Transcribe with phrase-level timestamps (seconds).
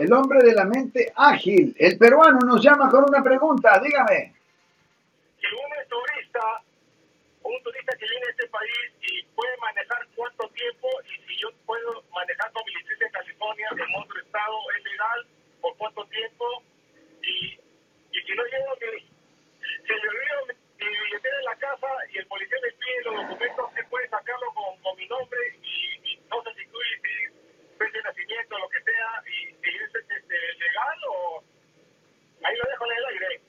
[0.00, 1.76] El hombre de la mente ágil.
[1.78, 3.78] El peruano nos llama con una pregunta.
[3.84, 4.32] Dígame.
[5.38, 6.40] Si es turista,
[7.42, 11.50] un turista que viene a este país y puede manejar cuánto tiempo y si yo
[11.66, 15.26] puedo manejar con mi licencia en California en otro estado, ¿es legal?
[15.60, 16.46] ¿Por cuánto tiempo?
[17.20, 21.88] Y, y si no llego, mi, si yo olvido mi, mi billetera en la casa
[22.08, 26.00] y el policía me pide los documentos, ¿se puede sacarlo con, con mi nombre y,
[26.08, 27.00] y no sé si tú si
[27.80, 31.42] fecha de nacimiento, lo que sea, y si es este, legal o...
[32.42, 33.40] Ahí lo dejo en el aire.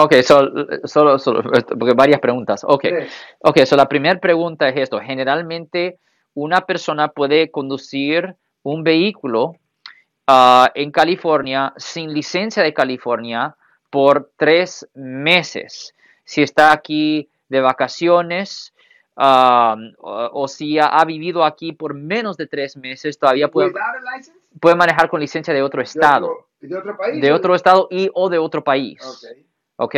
[0.00, 0.50] Ok, so-
[0.84, 2.62] solo, solo, porque varias preguntas.
[2.64, 2.94] Ok, Sí.
[3.40, 5.00] ok, so la primera pregunta es esto.
[5.00, 5.98] Generalmente
[6.34, 9.54] una persona puede conducir un vehículo
[10.26, 13.56] ah, en California sin licencia de California
[13.90, 15.94] por tres meses.
[16.24, 18.74] Si está aquí de vacaciones
[19.16, 23.72] ah, o, o si ha, ha vivido aquí por menos de tres meses, todavía puede,
[24.60, 27.20] puede manejar con licencia de otro ¿De estado, otro- ¿De otro país?
[27.22, 29.00] de otro estado y o de otro país.
[29.04, 29.47] Ok.
[29.78, 29.96] ¿Ok?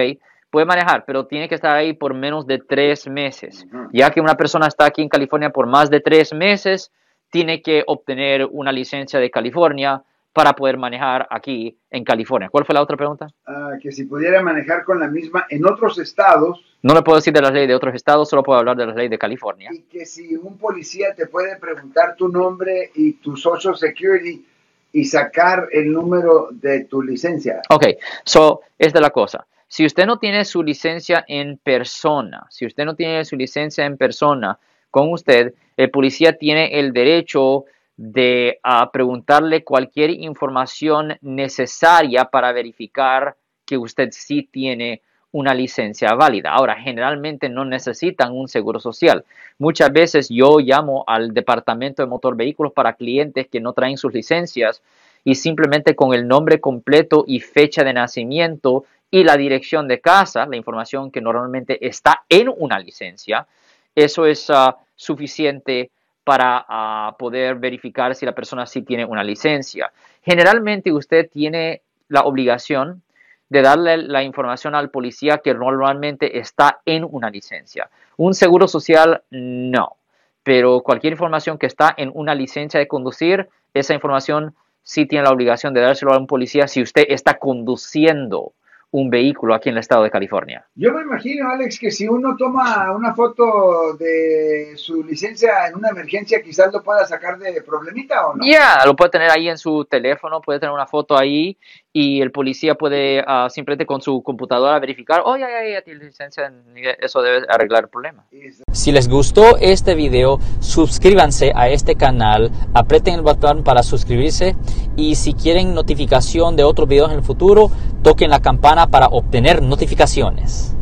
[0.50, 3.67] Puede manejar, pero tiene que estar ahí por menos de tres meses.
[3.92, 6.91] Ya que una persona está aquí en California por más de tres meses,
[7.31, 12.48] tiene que obtener una licencia de California para poder manejar aquí en California.
[12.50, 13.28] ¿Cuál fue la otra pregunta?
[13.47, 17.33] Ah, que si pudiera manejar con la misma en otros estados No le puedo decir
[17.33, 19.70] de las leyes de otros estados, solo puedo hablar de las leyes de California.
[19.72, 24.44] y que si un policía te puede preguntar tu nombre y tu social security
[24.92, 27.61] y sacar el número de tu licencia.
[27.69, 27.87] Ok,
[28.25, 29.47] so, esta es la cosa.
[29.70, 33.96] Si usted no tiene su licencia en persona, si usted no tiene su licencia en
[33.96, 34.58] persona
[34.90, 43.36] con usted, el policía tiene el derecho de ah, preguntarle cualquier información necesaria para verificar
[43.64, 46.50] que usted sí tiene una licencia válida.
[46.50, 49.24] Ahora, generalmente no necesitan un seguro social.
[49.56, 54.12] Muchas veces yo llamo al departamento de motor vehículos para clientes que no traen sus
[54.12, 54.82] licencias
[55.22, 60.47] y simplemente con el nombre completo y fecha de nacimiento y la dirección de casa,
[60.47, 63.47] la información que normalmente está en una licencia,
[63.94, 65.91] eso es ah, suficiente
[66.22, 69.93] para ah, poder verificar si la persona sí tiene una licencia.
[70.22, 73.03] Generalmente usted tiene la obligación
[73.48, 77.91] de darle la información al policía que normalmente está en una licencia.
[78.16, 79.97] Un seguro social no,
[80.44, 84.54] pero cualquier información que está en una licencia de conducir, esa información
[84.84, 88.53] sí tiene la obligación de dárselo a un policía si usted está conduciendo
[88.93, 90.67] un vehículo aquí en el estado de California.
[90.75, 95.91] Yo me imagino, Alex, que si uno toma una foto de su licencia en una
[95.91, 98.45] emergencia, quizás lo pueda sacar de problemita o no.
[98.45, 101.56] Ya, lo puede tener ahí en su teléfono, puede tener una foto ahí
[101.93, 106.05] y el policía puede ah, simplemente con su computadora verificar, oh, ya, ya, ya tiene
[106.05, 106.53] licencia,
[107.01, 108.25] eso debe arreglar el problema.
[108.73, 114.55] Si les gustó este video, suscríbanse a este canal, aprieten el botón para suscribirse
[114.97, 117.71] y si quieren notificación de otros videos en el futuro,
[118.03, 120.77] toquen la campana para obtener notificaciones.